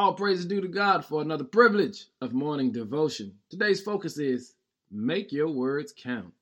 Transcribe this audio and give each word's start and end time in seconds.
All 0.00 0.14
praise 0.14 0.38
is 0.38 0.46
due 0.46 0.62
to 0.62 0.66
God 0.66 1.04
for 1.04 1.20
another 1.20 1.44
privilege 1.44 2.06
of 2.22 2.32
morning 2.32 2.72
devotion. 2.72 3.34
Today's 3.50 3.82
focus 3.82 4.16
is 4.16 4.54
make 4.90 5.30
your 5.30 5.50
words 5.50 5.92
count. 5.94 6.32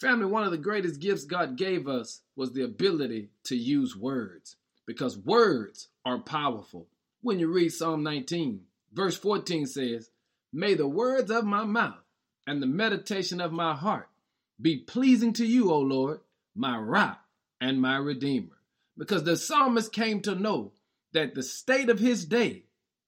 Family, 0.00 0.26
one 0.26 0.44
of 0.44 0.52
the 0.52 0.56
greatest 0.56 1.00
gifts 1.00 1.24
God 1.24 1.56
gave 1.56 1.88
us 1.88 2.20
was 2.36 2.52
the 2.52 2.62
ability 2.62 3.30
to 3.46 3.56
use 3.56 3.96
words 3.96 4.54
because 4.86 5.18
words 5.18 5.88
are 6.04 6.20
powerful. 6.20 6.86
When 7.22 7.40
you 7.40 7.52
read 7.52 7.70
Psalm 7.70 8.04
19, 8.04 8.60
verse 8.92 9.16
14 9.16 9.66
says, 9.66 10.08
May 10.52 10.74
the 10.74 10.86
words 10.86 11.28
of 11.28 11.44
my 11.44 11.64
mouth 11.64 12.04
and 12.46 12.62
the 12.62 12.68
meditation 12.68 13.40
of 13.40 13.50
my 13.50 13.74
heart 13.74 14.10
be 14.60 14.76
pleasing 14.76 15.32
to 15.32 15.44
you, 15.44 15.72
O 15.72 15.80
Lord, 15.80 16.20
my 16.54 16.78
rock 16.78 17.18
and 17.60 17.82
my 17.82 17.96
redeemer. 17.96 18.58
Because 18.96 19.24
the 19.24 19.36
psalmist 19.36 19.92
came 19.92 20.20
to 20.20 20.36
know 20.36 20.70
that 21.14 21.34
the 21.34 21.42
state 21.42 21.90
of 21.90 21.98
his 21.98 22.24
day 22.24 22.62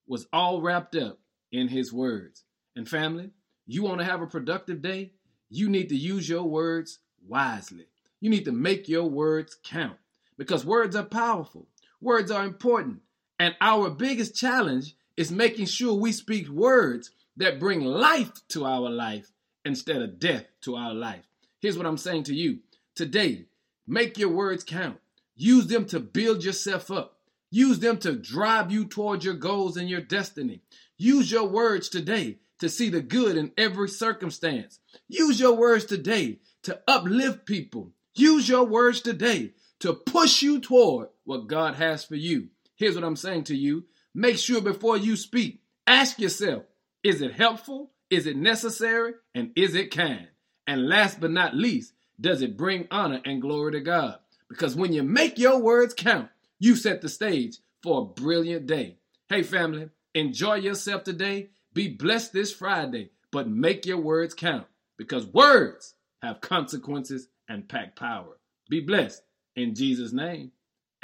was 0.07 0.27
all 0.32 0.61
wrapped 0.61 0.96
up 0.96 1.18
in 1.52 1.68
his 1.68 1.93
words. 1.93 2.44
And 2.76 2.89
family, 2.89 3.31
you 3.67 3.82
want 3.82 4.00
to 4.00 4.04
have 4.04 4.21
a 4.21 4.27
productive 4.27 4.82
day? 4.82 5.13
You 5.49 5.68
need 5.68 5.89
to 5.90 5.96
use 5.96 6.29
your 6.29 6.44
words 6.44 6.99
wisely. 7.27 7.86
You 8.21 8.30
need 8.30 8.44
to 8.46 8.53
make 8.53 8.89
your 8.89 9.04
words 9.04 9.57
count 9.63 9.99
because 10.36 10.64
words 10.64 10.96
are 10.96 11.04
powerful. 11.04 11.67
Words 12.00 12.30
are 12.30 12.44
important. 12.44 13.00
And 13.39 13.54
our 13.61 13.90
biggest 13.90 14.35
challenge 14.35 14.96
is 15.17 15.30
making 15.30 15.67
sure 15.67 15.94
we 15.94 16.13
speak 16.13 16.49
words 16.49 17.11
that 17.36 17.61
bring 17.61 17.80
life 17.80 18.32
to 18.49 18.64
our 18.64 18.91
life 18.91 19.30
instead 19.64 20.02
of 20.02 20.18
death 20.18 20.44
to 20.63 20.77
our 20.77 20.94
life. 20.94 21.25
Here's 21.61 21.77
what 21.77 21.86
I'm 21.86 21.99
saying 21.99 22.25
to 22.25 22.35
you 22.35 22.58
today 22.94 23.46
make 23.86 24.18
your 24.18 24.30
words 24.30 24.64
count. 24.64 24.99
Use 25.36 25.66
them 25.66 25.85
to 25.86 26.00
build 26.00 26.44
yourself 26.44 26.91
up. 26.91 27.18
Use 27.54 27.79
them 27.79 27.99
to 27.99 28.17
drive 28.17 28.72
you 28.72 28.85
towards 28.85 29.25
your 29.25 29.35
goals 29.35 29.76
and 29.76 29.89
your 29.89 30.00
destiny. 30.00 30.61
Use 30.96 31.31
your 31.31 31.46
words 31.46 31.89
today 31.89 32.39
to 32.58 32.69
see 32.69 32.91
the 32.91 33.00
good 33.00 33.36
in 33.36 33.53
every 33.56 33.88
circumstance. 33.88 34.80
Use 35.06 35.38
your 35.38 35.52
words 35.52 35.84
today 35.84 36.41
to 36.64 36.80
uplift 36.88 37.47
people. 37.47 37.92
Use 38.16 38.48
your 38.48 38.64
words 38.64 39.00
today 39.00 39.52
to 39.78 39.92
push 39.92 40.42
you 40.42 40.58
toward 40.58 41.10
what 41.22 41.47
God 41.47 41.77
has 41.77 42.05
for 42.05 42.16
you. 42.16 42.48
Here's 42.75 42.97
what 42.97 43.05
I'm 43.05 43.14
saying 43.14 43.44
to 43.44 43.56
you. 43.56 43.84
Make 44.12 44.38
sure 44.38 44.60
before 44.60 44.97
you 44.97 45.14
speak, 45.14 45.60
ask 45.86 46.19
yourself, 46.19 46.64
is 47.05 47.22
it 47.22 47.34
helpful? 47.34 47.92
Is 48.10 48.27
it 48.27 48.36
necessary? 48.36 49.12
And 49.32 49.52
is 49.55 49.77
it 49.77 49.94
kind? 49.94 50.27
And 50.66 50.88
last 50.88 51.20
but 51.20 51.30
not 51.30 51.55
least, 51.55 51.92
does 52.20 52.42
it 52.42 52.56
bring 52.56 52.88
honor 52.91 53.20
and 53.25 53.41
glory 53.41 53.70
to 53.75 53.80
God? 53.80 54.19
Because 54.48 54.75
when 54.75 54.92
you 54.92 55.05
make 55.05 55.38
your 55.38 55.60
words 55.60 55.94
count, 55.94 56.30
you 56.58 56.77
set 56.77 57.00
the 57.00 57.08
stage 57.08 57.58
for 57.83 58.00
a 58.02 58.20
brilliant 58.20 58.66
day. 58.66 58.97
Hey, 59.28 59.42
family, 59.42 59.91
enjoy 60.14 60.55
yourself 60.55 61.05
today. 61.05 61.50
Be 61.72 61.88
blessed 61.88 62.33
this 62.33 62.52
Friday, 62.52 63.10
but 63.33 63.48
make 63.48 63.86
your 63.86 63.98
words 63.98 64.34
count 64.34 64.66
because 64.97 65.27
words 65.27 65.94
have 66.22 66.41
consequences 66.41 67.28
and 67.48 67.69
pack 67.69 67.97
power. 67.97 68.38
Be 68.70 68.80
blessed 68.80 69.22
in 69.56 69.75
Jesus' 69.75 70.12
name. 70.12 70.52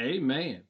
Amen. 0.00 0.62